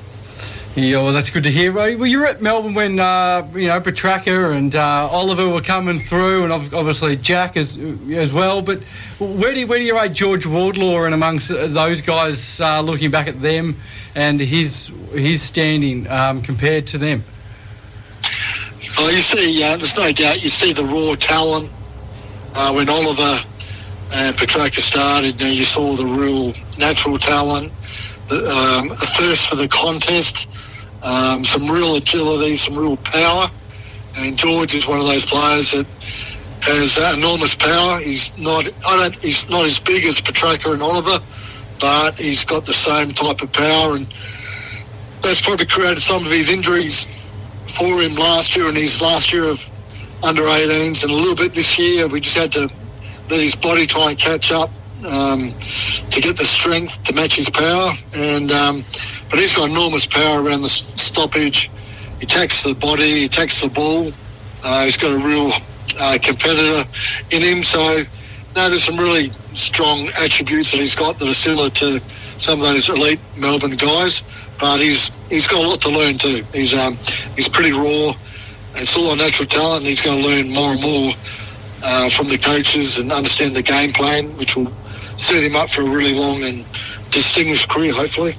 Yeah, 0.75 0.98
well, 0.98 1.12
that's 1.12 1.30
good 1.30 1.44
to 1.44 1.51
hear. 1.51 1.74
Well, 1.74 1.89
you 1.89 2.22
were 2.22 2.25
at 2.27 2.41
Melbourne 2.41 2.74
when 2.74 2.98
uh, 2.98 3.46
you 3.53 3.68
know 3.68 3.82
Petracca 3.82 4.56
and 4.56 4.74
uh, 4.74 5.10
Oliver 5.12 5.50
were 5.50 5.62
coming 5.62 6.00
through, 6.00 6.46
and 6.46 6.53
obviously 6.53 7.18
Jack 7.18 7.58
as 7.58 7.77
as 8.10 8.34
well. 8.34 8.62
But 8.62 8.80
where 9.20 9.53
do 9.53 9.60
you, 9.60 9.68
where 9.68 9.80
do 9.80 9.84
you 9.84 10.00
rate 10.00 10.13
George 10.13 10.46
Wardlaw 10.46 11.03
and 11.03 11.13
amongst 11.13 11.50
those 11.50 12.01
guys, 12.01 12.62
uh, 12.62 12.80
looking 12.80 13.12
back 13.12 13.27
at 13.27 13.41
them 13.41 13.75
and 14.15 14.39
his 14.39 14.94
his 15.12 15.41
standing 15.41 16.10
um, 16.10 16.41
compared 16.41 16.88
to 16.88 16.98
them? 16.98 17.22
Well, 18.98 19.12
you 19.12 19.20
see, 19.20 19.62
uh, 19.62 19.75
there's 19.75 19.98
no 19.98 20.13
doubt. 20.13 20.41
You 20.41 20.50
see 20.50 20.72
the 20.72 20.86
raw 20.86 21.15
talent 21.15 21.70
uh, 22.56 22.72
when 22.72 22.88
Oliver 22.88 23.39
and 24.13 24.36
Petracca 24.36 24.80
started. 24.80 25.39
Now 25.39 25.48
you 25.48 25.63
saw 25.63 25.96
the 25.96 26.06
real 26.06 26.53
natural 26.77 27.18
talent, 27.18 27.72
um, 28.32 28.91
a 28.91 28.96
thirst 28.96 29.50
for 29.50 29.56
the 29.56 29.68
contest, 29.68 30.48
um, 31.03 31.46
some 31.46 31.70
real 31.70 31.96
agility, 31.96 32.56
some 32.56 32.77
real 32.77 32.98
power. 32.98 33.48
And 34.18 34.38
George 34.38 34.74
is 34.75 34.88
one 34.88 35.00
of 35.00 35.06
those 35.06 35.25
players 35.25 35.72
that 35.72 35.86
has 36.62 36.98
enormous 37.18 37.56
power. 37.56 38.00
He's 38.00 38.38
not, 38.38 38.68
I 38.86 38.98
don't, 38.98 39.15
he's 39.24 39.50
not 39.50 39.65
as 39.65 39.80
big 39.80 40.06
as 40.06 40.20
Petracca 40.20 40.74
and 40.74 40.82
Oliver, 40.82 41.24
but 41.80 42.15
he's 42.15 42.46
got 42.46 42.65
the 42.65 42.74
same 42.74 43.12
type 43.12 43.41
of 43.41 43.51
power, 43.53 43.96
and 43.96 44.06
that's 45.22 45.41
probably 45.41 45.65
created 45.65 46.01
some 46.01 46.25
of 46.25 46.32
his 46.32 46.51
injuries 46.51 47.06
for 47.77 48.01
him 48.01 48.15
last 48.15 48.56
year 48.56 48.68
and 48.68 48.75
his 48.75 49.01
last 49.01 49.32
year 49.32 49.46
of 49.46 49.65
under 50.24 50.44
18s 50.44 51.03
and 51.03 51.12
a 51.12 51.15
little 51.15 51.36
bit 51.36 51.53
this 51.53 51.80
year. 51.80 52.08
We 52.08 52.20
just 52.20 52.38
had 52.38 52.51
to 52.51 52.70
let 53.31 53.39
his 53.39 53.55
body 53.55 53.88
try 53.88 54.09
and 54.09 54.19
catch 54.19 54.51
up 54.51 54.69
um, 55.07 55.51
to 56.11 56.21
get 56.21 56.38
the 56.38 56.43
strength 56.43 57.01
to 57.05 57.13
match 57.13 57.38
his 57.38 57.50
power. 57.50 57.93
And 58.13 58.51
um, 58.51 58.83
but 59.29 59.39
he's 59.39 59.55
got 59.55 59.69
enormous 59.69 60.05
power 60.05 60.43
around 60.43 60.61
the 60.61 60.69
stoppage. 60.69 61.71
He 62.19 62.25
attacks 62.25 62.63
the 62.63 62.75
body, 62.75 63.21
he 63.21 63.25
attacks 63.25 63.61
the 63.61 63.69
ball. 63.69 64.11
Uh, 64.63 64.83
he's 64.83 64.97
got 64.97 65.19
a 65.19 65.25
real 65.25 65.51
uh, 66.00 66.17
competitor 66.21 66.88
in 67.31 67.41
him. 67.41 67.63
So, 67.63 68.03
no, 68.55 68.69
there's 68.69 68.83
some 68.83 68.97
really 68.97 69.29
strong 69.55 70.09
attributes 70.21 70.71
that 70.71 70.77
he's 70.77 70.93
got 70.93 71.17
that 71.17 71.27
are 71.27 71.33
similar 71.33 71.69
to 71.69 72.00
some 72.38 72.59
of 72.59 72.65
those 72.65 72.89
elite 72.89 73.19
Melbourne 73.38 73.77
guys. 73.77 74.23
But 74.59 74.79
he's 74.79 75.09
he's 75.29 75.47
got 75.47 75.63
a 75.63 75.67
lot 75.67 75.81
to 75.81 75.89
learn 75.89 76.17
too. 76.17 76.43
He's 76.53 76.73
um, 76.73 76.97
he's 77.38 77.47
pretty 77.47 77.71
raw. 77.71 78.11
It's 78.75 78.95
all 78.95 79.13
a 79.13 79.15
natural 79.15 79.47
talent, 79.47 79.81
and 79.81 79.88
he's 79.88 80.01
going 80.01 80.21
to 80.21 80.27
learn 80.27 80.53
more 80.53 80.71
and 80.71 80.81
more 80.81 81.13
uh, 81.83 82.09
from 82.09 82.29
the 82.29 82.38
coaches 82.38 82.97
and 82.97 83.11
understand 83.11 83.55
the 83.55 83.63
game 83.63 83.91
plan, 83.93 84.25
which 84.38 84.55
will 84.55 84.71
set 85.17 85.43
him 85.43 85.55
up 85.55 85.69
for 85.69 85.81
a 85.81 85.89
really 85.89 86.17
long 86.17 86.43
and 86.43 86.65
distinguished 87.11 87.69
career, 87.69 87.93
hopefully. 87.93 88.35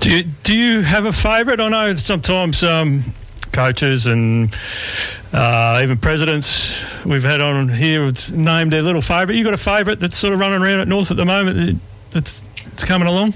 Do 0.00 0.10
you, 0.10 0.24
do 0.42 0.54
you 0.54 0.80
have 0.80 1.06
a 1.06 1.12
favourite? 1.12 1.60
I 1.60 1.68
know 1.68 1.94
sometimes 1.94 2.64
um, 2.64 3.04
coaches 3.52 4.06
and 4.06 4.54
uh, 5.32 5.80
even 5.82 5.96
presidents 5.98 6.82
we've 7.04 7.22
had 7.22 7.40
on 7.40 7.68
here 7.68 8.04
have 8.04 8.32
named 8.32 8.72
their 8.72 8.82
little 8.82 9.02
favourite. 9.02 9.38
You 9.38 9.44
got 9.44 9.54
a 9.54 9.58
favourite 9.58 10.00
that's 10.00 10.16
sort 10.16 10.34
of 10.34 10.40
running 10.40 10.60
around 10.60 10.80
at 10.80 10.88
North 10.88 11.10
at 11.10 11.16
the 11.16 11.24
moment 11.24 11.80
that's, 12.10 12.42
that's 12.64 12.84
coming 12.84 13.06
along? 13.08 13.34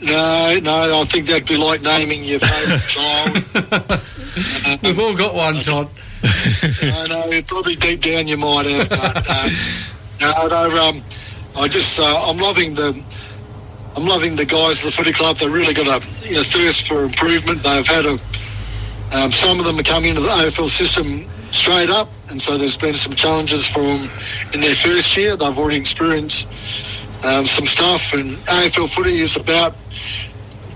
No, 0.00 0.58
no, 0.62 1.00
I 1.00 1.04
think 1.08 1.26
that'd 1.28 1.46
be 1.46 1.56
like 1.56 1.82
naming 1.82 2.24
your 2.24 2.40
favourite 2.40 2.82
child. 2.88 4.82
We've 4.82 4.98
all 4.98 5.16
got 5.16 5.34
one, 5.34 5.54
Todd. 5.56 5.88
I 6.82 7.06
know, 7.08 7.42
probably 7.46 7.76
deep 7.76 8.02
down 8.02 8.28
you 8.28 8.36
might 8.36 8.66
have, 8.66 8.88
but 8.88 9.26
uh, 9.28 10.48
no, 10.48 10.68
no, 10.68 10.88
um, 10.88 11.02
I 11.56 11.68
just, 11.68 11.98
uh, 11.98 12.24
I'm 12.28 12.38
loving 12.38 12.74
the, 12.74 13.02
I'm 13.96 14.06
loving 14.06 14.36
the 14.36 14.46
guys 14.46 14.80
at 14.80 14.86
the 14.86 14.92
footy 14.92 15.12
club. 15.12 15.36
They've 15.36 15.52
really 15.52 15.74
got 15.74 15.86
a 15.86 16.26
you 16.26 16.36
know, 16.36 16.42
thirst 16.42 16.86
for 16.86 17.04
improvement. 17.04 17.62
They've 17.62 17.86
had 17.86 18.06
a, 18.06 18.18
um, 19.16 19.32
some 19.32 19.58
of 19.58 19.66
them 19.66 19.78
are 19.78 19.82
coming 19.82 20.10
into 20.10 20.22
the 20.22 20.28
AFL 20.28 20.68
system 20.68 21.28
straight 21.50 21.90
up, 21.90 22.08
and 22.30 22.40
so 22.40 22.56
there's 22.56 22.78
been 22.78 22.96
some 22.96 23.14
challenges 23.14 23.66
for 23.66 23.82
them 23.82 24.08
in 24.54 24.60
their 24.60 24.74
first 24.74 25.16
year. 25.16 25.36
They've 25.36 25.58
already 25.58 25.76
experienced 25.76 26.48
um, 27.24 27.46
some 27.46 27.66
stuff, 27.66 28.14
and 28.14 28.36
AFL 28.46 28.88
footy 28.94 29.18
is 29.18 29.36
about 29.36 29.74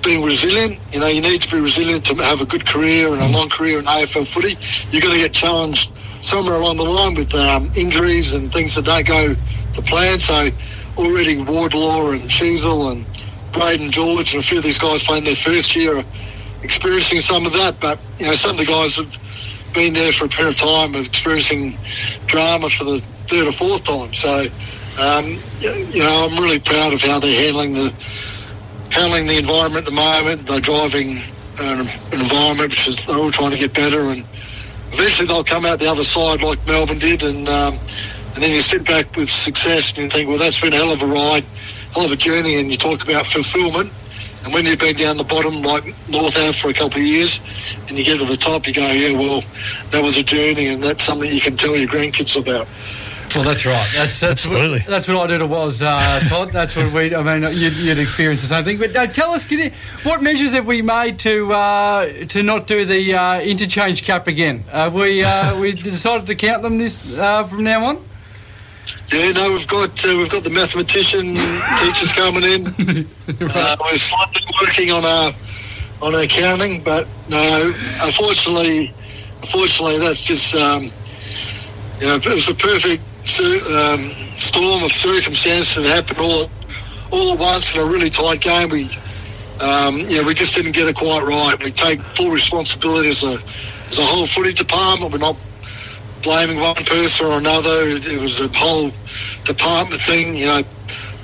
being 0.06 0.24
resilient. 0.24 0.78
You 0.92 1.00
know, 1.00 1.08
you 1.08 1.20
need 1.20 1.42
to 1.42 1.50
be 1.50 1.60
resilient 1.60 2.04
to 2.06 2.14
have 2.22 2.40
a 2.40 2.46
good 2.46 2.64
career 2.64 3.12
and 3.12 3.20
a 3.20 3.28
long 3.36 3.48
career 3.48 3.80
in 3.80 3.84
AFL 3.84 4.26
footy. 4.26 4.54
You're 4.92 5.02
going 5.02 5.14
to 5.14 5.20
get 5.20 5.32
challenged 5.32 5.92
somewhere 6.24 6.54
along 6.54 6.76
the 6.76 6.84
line 6.84 7.14
with 7.14 7.34
um, 7.34 7.68
injuries 7.76 8.32
and 8.32 8.52
things 8.52 8.76
that 8.76 8.84
don't 8.84 9.06
go 9.06 9.34
to 9.34 9.82
plan. 9.82 10.20
So 10.20 10.48
already 10.96 11.42
Wardlaw 11.42 12.12
and 12.12 12.22
Sheezel 12.22 12.92
and 12.92 13.04
Brayden 13.52 13.90
George 13.90 14.32
and 14.32 14.42
a 14.42 14.46
few 14.46 14.58
of 14.58 14.64
these 14.64 14.78
guys 14.78 15.02
playing 15.02 15.24
their 15.24 15.34
first 15.34 15.74
year 15.74 15.98
are 15.98 16.04
experiencing 16.62 17.20
some 17.20 17.44
of 17.44 17.52
that. 17.54 17.80
But, 17.80 17.98
you 18.18 18.26
know, 18.26 18.34
some 18.34 18.52
of 18.52 18.58
the 18.58 18.66
guys 18.66 18.94
have 18.96 19.12
been 19.74 19.92
there 19.92 20.12
for 20.12 20.26
a 20.26 20.28
period 20.28 20.54
of 20.54 20.60
time 20.60 20.94
of 20.94 21.04
experiencing 21.04 21.76
drama 22.26 22.70
for 22.70 22.84
the 22.84 23.00
third 23.26 23.48
or 23.48 23.52
fourth 23.52 23.84
time. 23.84 24.14
So, 24.14 24.46
um, 25.02 25.36
you 25.58 26.00
know, 26.00 26.28
I'm 26.30 26.40
really 26.40 26.60
proud 26.60 26.92
of 26.92 27.02
how 27.02 27.18
they're 27.18 27.42
handling 27.42 27.72
the 27.72 27.92
handling 28.96 29.26
the 29.26 29.38
environment 29.38 29.86
at 29.86 29.92
the 29.92 29.96
moment. 29.96 30.48
They're 30.48 30.60
driving 30.60 31.20
an, 31.60 31.84
an 31.84 32.20
environment 32.20 32.70
which 32.72 32.88
is 32.88 33.04
they're 33.04 33.16
all 33.16 33.30
trying 33.30 33.52
to 33.52 33.58
get 33.58 33.74
better, 33.74 34.08
and 34.08 34.24
eventually 34.92 35.28
they'll 35.28 35.44
come 35.44 35.66
out 35.66 35.78
the 35.78 35.88
other 35.88 36.04
side 36.04 36.40
like 36.42 36.64
Melbourne 36.66 36.98
did, 36.98 37.22
and 37.22 37.48
um, 37.48 37.78
and 38.34 38.42
then 38.42 38.50
you 38.52 38.60
sit 38.60 38.84
back 38.84 39.14
with 39.16 39.28
success 39.28 39.92
and 39.92 40.04
you 40.04 40.10
think, 40.10 40.28
well, 40.28 40.38
that's 40.38 40.60
been 40.60 40.72
a 40.72 40.76
hell 40.76 40.92
of 40.92 41.02
a 41.02 41.06
ride, 41.06 41.44
hell 41.92 42.04
of 42.04 42.12
a 42.12 42.16
journey, 42.16 42.56
and 42.60 42.70
you 42.70 42.76
talk 42.76 43.04
about 43.04 43.26
fulfilment. 43.26 43.92
And 44.44 44.54
when 44.54 44.64
you've 44.64 44.78
been 44.78 44.94
down 44.94 45.16
the 45.16 45.24
bottom 45.24 45.60
like 45.62 45.84
North 46.08 46.36
have 46.36 46.54
for 46.54 46.70
a 46.70 46.74
couple 46.74 47.00
of 47.00 47.06
years, 47.06 47.40
and 47.88 47.98
you 47.98 48.04
get 48.04 48.18
to 48.20 48.24
the 48.24 48.36
top, 48.36 48.66
you 48.66 48.72
go, 48.72 48.86
yeah, 48.92 49.12
well, 49.18 49.42
that 49.90 50.02
was 50.02 50.16
a 50.16 50.22
journey, 50.22 50.68
and 50.68 50.82
that's 50.82 51.02
something 51.02 51.32
you 51.32 51.40
can 51.40 51.56
tell 51.56 51.76
your 51.76 51.88
grandkids 51.88 52.40
about. 52.40 52.68
Well, 53.36 53.44
that's 53.44 53.66
right. 53.66 53.86
That's 53.94 54.18
that's 54.18 54.46
Absolutely. 54.46 54.78
what, 54.78 54.86
that's 54.86 55.08
what 55.08 55.18
I 55.18 55.26
did. 55.26 55.42
It 55.42 55.48
was 55.48 55.82
uh, 55.82 56.20
Todd. 56.30 56.52
That's 56.52 56.74
what 56.74 56.90
we. 56.90 57.14
I 57.14 57.22
mean, 57.22 57.42
you'd, 57.54 57.76
you'd 57.76 57.98
experienced 57.98 58.42
the 58.42 58.48
same 58.48 58.64
thing. 58.64 58.78
But 58.78 58.96
uh, 58.96 59.06
tell 59.08 59.32
us, 59.32 59.50
you, 59.50 59.70
what 60.04 60.22
measures 60.22 60.54
have 60.54 60.66
we 60.66 60.80
made 60.80 61.18
to 61.18 61.52
uh, 61.52 62.06
to 62.28 62.42
not 62.42 62.66
do 62.66 62.86
the 62.86 63.14
uh, 63.14 63.40
interchange 63.42 64.04
cap 64.04 64.26
again? 64.26 64.60
Have 64.72 64.94
we 64.94 65.22
uh, 65.22 65.58
we 65.60 65.72
decided 65.72 66.26
to 66.28 66.34
count 66.34 66.62
them 66.62 66.78
this 66.78 67.18
uh, 67.18 67.44
from 67.44 67.64
now 67.64 67.84
on. 67.84 67.98
Yeah, 69.12 69.32
no, 69.32 69.52
we've 69.52 69.68
got 69.68 70.04
uh, 70.06 70.16
we've 70.16 70.30
got 70.30 70.42
the 70.42 70.50
mathematician 70.50 71.34
teachers 71.78 72.12
coming 72.12 72.42
in. 72.42 72.66
Uh, 72.68 73.76
we're 73.80 73.98
slightly 73.98 74.42
working 74.62 74.92
on 74.92 75.04
our 75.04 75.32
on 76.00 76.14
our 76.14 76.24
counting, 76.24 76.82
but 76.82 77.06
no, 77.28 77.72
unfortunately, 78.00 78.94
unfortunately, 79.42 79.98
that's 79.98 80.22
just 80.22 80.54
um, 80.54 80.84
you 82.00 82.06
know 82.06 82.14
it 82.16 82.24
was 82.24 82.48
a 82.48 82.54
perfect 82.54 83.02
um, 83.26 84.10
storm 84.38 84.84
of 84.84 84.92
circumstance 84.92 85.74
that 85.74 85.84
happened 85.84 86.18
all 86.20 86.48
all 87.10 87.32
at 87.32 87.38
once 87.38 87.74
in 87.74 87.80
a 87.80 87.84
really 87.84 88.10
tight 88.10 88.40
game. 88.40 88.68
We 88.70 88.84
um, 89.60 89.98
yeah, 90.08 90.24
we 90.24 90.34
just 90.34 90.54
didn't 90.54 90.72
get 90.72 90.86
it 90.86 90.94
quite 90.94 91.24
right. 91.26 91.56
We 91.62 91.72
take 91.72 92.00
full 92.14 92.30
responsibility 92.30 93.08
as 93.08 93.24
a 93.24 93.38
as 93.88 93.98
a 93.98 94.02
whole 94.02 94.26
footy 94.26 94.52
department. 94.52 95.12
We're 95.12 95.18
not 95.18 95.36
blaming 96.22 96.60
one 96.60 96.76
person 96.76 97.26
or 97.26 97.38
another. 97.38 97.88
It, 97.88 98.06
it 98.06 98.20
was 98.20 98.38
a 98.38 98.48
whole 98.48 98.90
department 99.44 100.00
thing. 100.02 100.36
You 100.36 100.46
know, 100.46 100.62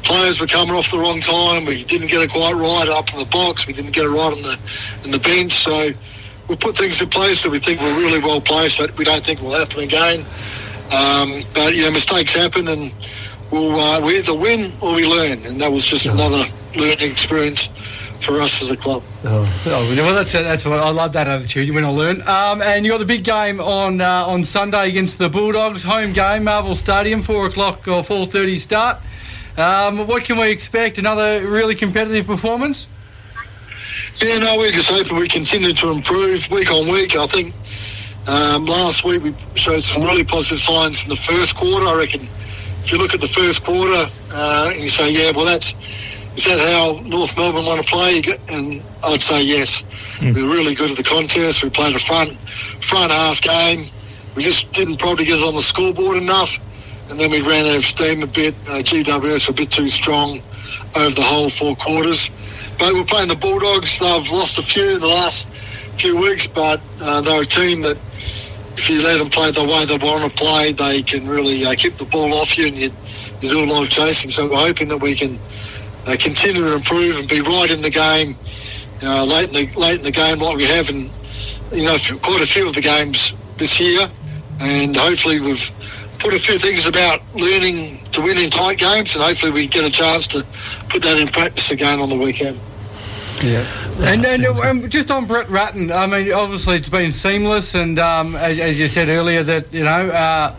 players 0.03 0.41
were 0.41 0.49
coming 0.49 0.75
off 0.75 0.91
the 0.91 0.99
wrong 0.99 1.21
time. 1.21 1.67
We 1.67 1.85
didn't 1.85 2.09
get 2.09 2.21
it 2.23 2.31
quite 2.31 2.55
right 2.55 2.89
up 2.89 3.13
in 3.13 3.21
the 3.21 3.31
box. 3.31 3.67
We 3.67 3.75
didn't 3.75 3.93
get 3.93 4.05
it 4.07 4.11
right 4.11 4.33
on 4.33 4.43
the 4.43 4.59
in 5.05 5.13
the 5.13 5.21
bench. 5.21 5.53
So 5.53 5.91
we 6.49 6.57
put 6.57 6.77
things 6.77 7.01
in 7.01 7.09
place 7.11 7.45
that 7.45 7.51
we 7.51 7.61
think 7.61 7.81
were 7.81 7.95
really 7.95 8.19
well 8.19 8.41
placed 8.41 8.79
that 8.79 8.97
we 8.99 9.05
don't 9.05 9.25
think 9.25 9.41
will 9.41 9.55
happen 9.55 9.81
again. 9.81 10.25
Um, 10.93 11.43
but 11.55 11.75
you 11.75 11.83
know, 11.83 11.91
mistakes 11.91 12.35
happen, 12.35 12.69
and 12.69 12.93
we'll 13.51 13.79
uh, 13.79 14.01
we 14.05 14.19
either 14.19 14.37
win 14.37 14.73
or 14.81 14.95
we 14.95 15.07
learn, 15.07 15.39
and 15.47 15.61
that 15.61 15.71
was 15.73 15.85
just 15.85 16.07
another 16.07 16.45
learning 16.77 17.11
experience 17.11 17.69
for 18.21 18.41
us 18.41 18.63
as 18.63 18.71
a 18.71 18.77
club. 18.77 19.03
Oh, 19.25 19.63
well, 19.67 20.15
that's 20.15 20.33
that's 20.33 20.65
what 20.65 20.79
I 20.79 20.91
love 20.91 21.13
that 21.15 21.29
attitude. 21.29 21.67
You 21.67 21.75
win 21.75 21.85
or 21.85 21.93
learn. 21.93 22.21
Um, 22.23 22.63
and 22.63 22.85
you 22.85 22.93
got 22.93 22.99
the 22.99 23.07
big 23.07 23.25
game 23.25 23.61
on 23.61 24.01
uh, 24.01 24.25
on 24.27 24.45
Sunday 24.45 24.89
against 24.89 25.19
the 25.19 25.29
Bulldogs, 25.29 25.83
home 25.83 26.13
game, 26.13 26.45
Marvel 26.45 26.75
Stadium, 26.75 27.23
four 27.23 27.47
o'clock 27.47 27.87
or 27.89 28.03
four 28.05 28.27
thirty 28.27 28.59
start. 28.59 28.99
Um, 29.57 30.07
what 30.07 30.25
can 30.25 30.39
we 30.39 30.51
expect? 30.51 30.99
Another 30.99 31.47
really 31.47 31.75
competitive 31.75 32.27
performance. 32.27 32.87
Yeah, 34.17 34.39
no, 34.39 34.57
we're 34.59 34.71
just 34.71 34.91
hoping 34.91 35.17
we 35.17 35.29
continue 35.29 35.73
to 35.73 35.91
improve 35.91 36.51
week 36.51 36.71
on 36.71 36.87
week. 36.87 37.17
I 37.17 37.27
think 37.27 37.55
um, 38.29 38.67
last 38.67 39.05
week 39.05 39.23
we 39.23 39.35
showed 39.55 39.83
some 39.83 40.03
really 40.03 40.25
positive 40.25 40.61
signs 40.61 41.03
in 41.03 41.11
the 41.11 41.17
first 41.17 41.57
quarter. 41.57 41.87
I 41.87 41.99
reckon 41.99 42.23
if 42.23 42.93
you 42.93 42.99
look 42.99 43.15
at 43.15 43.21
the 43.21 43.29
first 43.29 43.65
quarter 43.65 44.07
uh, 44.33 44.71
and 44.73 44.81
you 44.81 44.89
say, 44.89 45.11
yeah, 45.13 45.33
well, 45.33 45.45
that's 45.45 45.75
is 46.37 46.45
that 46.45 46.61
how 46.61 46.99
North 47.07 47.37
Melbourne 47.37 47.67
want 47.67 47.85
to 47.85 47.91
play? 47.91 48.23
And 48.49 48.83
I'd 49.05 49.23
say 49.23 49.43
yes. 49.43 49.83
Mm. 50.19 50.35
We 50.35 50.43
were 50.43 50.49
really 50.49 50.75
good 50.75 50.91
at 50.91 50.97
the 50.97 51.05
contest. 51.05 51.63
We 51.63 51.69
played 51.69 51.95
a 51.95 51.99
front 51.99 52.33
front 52.81 53.13
half 53.13 53.43
game. 53.43 53.87
We 54.35 54.43
just 54.43 54.73
didn't 54.73 54.99
probably 54.99 55.27
get 55.27 55.39
it 55.39 55.45
on 55.45 55.55
the 55.55 55.63
scoreboard 55.63 56.17
enough, 56.17 56.57
and 57.11 57.21
then 57.21 57.31
we 57.31 57.43
ran 57.43 57.67
out 57.67 57.77
of 57.77 57.85
steam 57.85 58.23
a 58.23 58.27
bit. 58.27 58.55
Uh, 58.67 58.81
GWS 58.81 59.49
were 59.49 59.53
a 59.53 59.57
bit 59.57 59.71
too 59.71 59.89
strong 59.89 60.41
over 60.97 61.15
the 61.15 61.23
whole 61.23 61.51
four 61.51 61.77
quarters. 61.77 62.31
But 62.79 62.95
we're 62.95 63.05
playing 63.05 63.29
the 63.29 63.37
Bulldogs. 63.37 63.99
They've 63.99 64.31
lost 64.31 64.59
a 64.59 64.63
few 64.63 64.95
in 64.95 65.01
the 65.01 65.07
last 65.07 65.49
few 65.99 66.17
weeks, 66.17 66.47
but 66.47 66.81
uh, 67.01 67.21
they're 67.21 67.43
a 67.43 67.45
team 67.45 67.83
that 67.83 67.99
if 68.77 68.89
you 68.89 69.03
let 69.03 69.19
them 69.19 69.29
play 69.29 69.51
the 69.51 69.65
way 69.65 69.85
they 69.85 69.99
want 70.05 70.25
to 70.25 70.37
play, 70.37 70.73
they 70.73 71.03
can 71.03 71.29
really 71.29 71.65
uh, 71.65 71.75
keep 71.75 71.95
the 71.95 72.07
ball 72.07 72.33
off 72.35 72.57
you 72.57 72.67
and 72.67 72.77
you, 72.77 72.91
you 73.41 73.49
do 73.49 73.65
a 73.65 73.69
lot 73.71 73.85
of 73.85 73.91
chasing. 73.91 74.31
So 74.31 74.49
we're 74.49 74.57
hoping 74.57 74.89
that 74.89 74.99
we 74.99 75.15
can 75.15 75.39
uh, 76.07 76.17
continue 76.19 76.63
to 76.63 76.75
improve 76.75 77.19
and 77.19 77.29
be 77.29 77.41
right 77.41 77.71
in 77.71 77.83
the 77.83 77.91
game 77.91 78.35
uh, 79.03 79.25
late 79.25 79.49
in 79.49 79.55
the 79.55 79.79
late 79.79 79.99
in 79.99 80.05
the 80.05 80.13
game 80.13 80.39
like 80.39 80.57
we 80.57 80.65
have 80.65 80.89
in 80.89 81.11
you 81.73 81.85
know 81.85 81.97
quite 82.23 82.43
a 82.43 82.47
few 82.47 82.69
of 82.69 82.75
the 82.75 82.81
games 82.81 83.35
this 83.59 83.81
year, 83.81 84.09
and 84.61 84.97
hopefully 84.97 85.41
we've 85.41 85.71
put 86.19 86.35
a 86.35 86.39
few 86.39 86.59
things 86.59 86.87
about 86.87 87.21
learning 87.35 87.99
to 88.13 88.21
win 88.23 88.39
in 88.39 88.51
tight 88.51 88.79
games, 88.79 89.15
and 89.15 89.25
hopefully 89.25 89.53
we 89.53 89.67
get 89.67 89.85
a 89.85 89.91
chance 89.91 90.27
to 90.29 90.45
put 90.89 91.03
that 91.03 91.19
in 91.19 91.27
practice 91.29 91.71
again 91.71 91.99
on 92.01 92.09
the 92.09 92.17
weekend. 92.17 92.59
Yeah. 93.43 93.65
And, 93.99 94.25
and 94.25 94.47
um, 94.47 94.89
just 94.89 95.11
on 95.11 95.27
Brett 95.27 95.49
Ratten, 95.49 95.91
I 95.91 96.07
mean, 96.07 96.33
obviously 96.33 96.77
it's 96.77 96.89
been 96.89 97.11
seamless, 97.11 97.75
and 97.75 97.99
um, 97.99 98.37
as, 98.37 98.59
as, 98.59 98.81
you 98.81 98.87
said 98.87 99.09
earlier, 99.09 99.43
that 99.43 99.73
you 99.73 99.85
know 99.85 99.91
uh, 99.91 100.55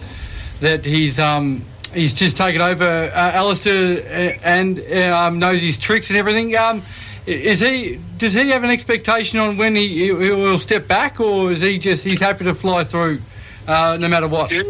that 0.60 0.86
he's 0.86 1.20
um, 1.20 1.64
he's 1.94 2.14
just 2.14 2.38
taken 2.38 2.62
over. 2.62 2.84
Uh, 2.84 3.32
Alastair 3.34 4.38
and 4.44 4.80
um, 5.12 5.40
knows 5.40 5.62
his 5.62 5.78
tricks 5.78 6.10
and 6.10 6.18
everything. 6.18 6.56
Um, 6.56 6.82
is 7.26 7.60
he? 7.62 8.00
Does 8.18 8.34
he 8.34 8.50
have 8.50 8.64
an 8.64 8.70
expectation 8.70 9.40
on 9.40 9.58
when 9.58 9.76
he, 9.76 10.08
he 10.08 10.12
will 10.12 10.58
step 10.58 10.88
back, 10.88 11.20
or 11.20 11.52
is 11.52 11.62
he 11.62 11.80
just 11.80 12.04
he's 12.04 12.20
happy 12.20 12.44
to 12.46 12.54
fly 12.54 12.84
through 12.84 13.20
uh, 13.68 13.98
no 14.00 14.08
matter 14.10 14.28
what? 14.28 14.52
Yeah. 14.52 14.64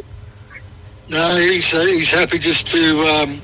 No, 1.10 1.36
he's 1.38 1.72
he's 1.72 2.12
happy 2.12 2.38
just 2.38 2.68
to 2.68 3.00
um, 3.02 3.42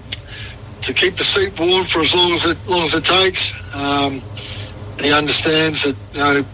to 0.82 0.94
keep 0.94 1.16
the 1.16 1.24
seat 1.24 1.60
warm 1.60 1.86
for 1.86 2.02
as 2.02 2.16
long 2.16 2.32
as 2.34 2.46
it 2.46 2.58
long 2.68 2.84
as 2.84 2.94
it 2.94 3.04
takes. 3.04 3.54
Um, 3.76 4.22
he 5.00 5.12
understands 5.14 5.84
that 5.84 5.96
you 6.14 6.20
know 6.20 6.46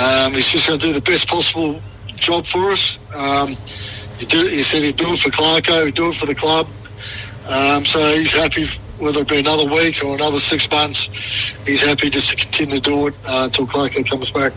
um, 0.00 0.32
he's 0.32 0.48
just 0.50 0.66
going 0.68 0.78
to 0.78 0.86
do 0.86 0.92
the 0.92 1.00
best 1.00 1.28
possible 1.28 1.80
job 2.16 2.46
for 2.46 2.70
us. 2.70 2.98
Um, 3.14 3.56
he, 4.18 4.26
do, 4.26 4.46
he 4.46 4.62
said 4.62 4.82
he'd 4.82 4.96
do 4.96 5.12
it 5.12 5.20
for 5.20 5.30
Clarko, 5.30 5.86
he'd 5.86 5.94
do 5.94 6.08
it 6.10 6.16
for 6.16 6.26
the 6.26 6.34
club. 6.34 6.66
Um, 7.48 7.84
so 7.84 7.98
he's 8.16 8.32
happy, 8.32 8.66
whether 9.02 9.20
it 9.22 9.28
be 9.28 9.38
another 9.40 9.64
week 9.64 10.02
or 10.04 10.14
another 10.14 10.38
six 10.38 10.70
months, 10.70 11.06
he's 11.66 11.84
happy 11.84 12.08
just 12.08 12.30
to 12.30 12.36
continue 12.36 12.76
to 12.76 12.80
do 12.80 13.06
it 13.08 13.14
uh, 13.26 13.42
until 13.44 13.66
Clarko 13.66 14.08
comes 14.08 14.30
back. 14.30 14.52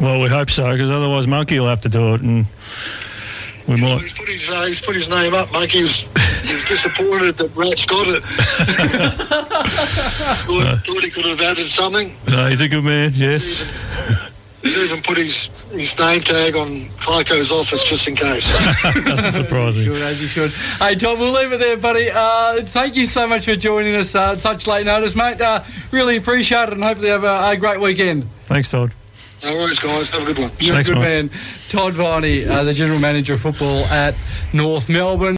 Well, 0.00 0.20
we 0.20 0.28
hope 0.28 0.50
so, 0.50 0.72
because 0.72 0.90
otherwise 0.90 1.26
Monkey 1.28 1.60
will 1.60 1.68
have 1.68 1.80
to 1.82 1.88
do 1.88 2.14
it, 2.14 2.22
and 2.22 2.44
we 3.68 3.74
Well, 3.80 3.94
might. 3.96 4.02
he's, 4.02 4.12
put 4.12 4.28
his, 4.28 4.48
uh, 4.48 4.64
he's 4.66 4.80
put 4.80 4.96
his 4.96 5.08
name 5.08 5.34
up, 5.34 5.52
Monkey. 5.52 5.78
He 5.78 5.82
was, 5.84 6.08
he 6.48 6.54
was 6.54 6.64
disappointed 6.64 7.36
that 7.38 7.54
Rat's 7.54 7.86
got 7.86 8.06
it. 8.08 8.24
thought, 9.72 10.78
thought 10.84 11.04
he 11.04 11.10
could 11.10 11.26
have 11.26 11.40
added 11.40 11.68
something. 11.68 12.12
No, 12.28 12.48
he's 12.48 12.60
a 12.60 12.68
good 12.68 12.84
man. 12.84 13.10
Yes. 13.14 13.66
He's 14.62 14.76
even 14.76 15.00
put 15.02 15.16
his, 15.16 15.46
his 15.70 15.96
name 15.98 16.20
tag 16.20 16.56
on 16.56 16.86
Clarko's 16.98 17.52
office 17.52 17.84
just 17.84 18.08
in 18.08 18.16
case. 18.16 18.52
Doesn't 19.04 19.32
surprise 19.32 19.76
me. 19.76 19.84
Should, 19.84 19.96
as 20.02 20.20
you 20.20 20.26
should. 20.28 20.50
Hey, 20.80 20.94
Todd, 20.96 21.18
we'll 21.18 21.32
leave 21.32 21.52
it 21.52 21.58
there, 21.60 21.76
buddy. 21.76 22.06
Uh, 22.12 22.56
thank 22.62 22.96
you 22.96 23.06
so 23.06 23.26
much 23.28 23.44
for 23.44 23.54
joining 23.54 23.94
us 23.94 24.14
uh, 24.16 24.32
at 24.32 24.40
such 24.40 24.66
late 24.66 24.84
notice, 24.86 25.14
mate. 25.14 25.40
Uh, 25.40 25.62
really 25.92 26.16
appreciate 26.16 26.64
it 26.64 26.72
and 26.72 26.82
hopefully 26.82 27.08
have 27.08 27.22
a, 27.24 27.50
a 27.50 27.56
great 27.56 27.80
weekend. 27.80 28.24
Thanks, 28.24 28.70
Todd. 28.70 28.92
No 29.44 29.54
worries, 29.54 29.78
guys. 29.78 30.10
Have 30.10 30.22
a 30.22 30.26
good 30.26 30.38
one. 30.38 30.50
You're 30.58 30.74
Thanks, 30.74 30.88
a 30.88 30.94
good 30.94 31.00
mate. 31.00 31.30
man. 31.30 31.40
Todd 31.68 31.92
Viney, 31.92 32.44
uh, 32.44 32.64
the 32.64 32.74
General 32.74 32.98
Manager 32.98 33.34
of 33.34 33.40
Football 33.40 33.84
at 33.84 34.14
North 34.52 34.90
Melbourne. 34.90 35.26